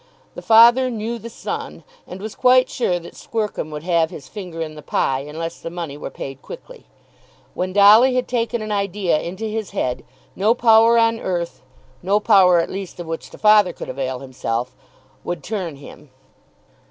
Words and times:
The 0.33 0.41
father 0.41 0.89
knew 0.89 1.19
the 1.19 1.29
son, 1.29 1.83
and 2.07 2.19
was 2.23 2.33
quite 2.33 2.69
sure 2.71 2.97
that 2.97 3.15
Squercum 3.15 3.69
would 3.69 3.83
have 3.83 4.09
his 4.09 4.27
finger 4.27 4.59
in 4.59 4.73
the 4.73 4.81
pie 4.81 5.19
unless 5.19 5.59
the 5.61 5.69
money 5.69 5.95
were 5.95 6.09
paid 6.09 6.41
quickly. 6.41 6.85
When 7.53 7.71
Dolly 7.71 8.15
had 8.15 8.27
taken 8.27 8.63
an 8.63 8.71
idea 8.71 9.19
into 9.21 9.45
his 9.45 9.69
head, 9.77 10.03
no 10.35 10.55
power 10.55 10.97
on 10.97 11.19
earth, 11.19 11.61
no 12.01 12.19
power 12.19 12.57
at 12.57 12.71
least 12.71 12.99
of 12.99 13.05
which 13.05 13.29
the 13.29 13.37
father 13.37 13.73
could 13.73 13.89
avail 13.89 14.17
himself, 14.21 14.75
would 15.23 15.43
turn 15.43 15.75
him. 15.75 16.09